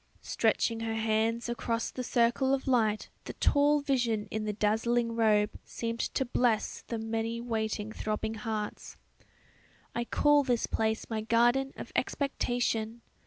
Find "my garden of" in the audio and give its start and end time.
11.07-11.91